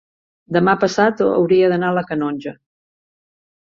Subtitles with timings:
[0.55, 2.55] demà passat hauria d'anar a la Canonja.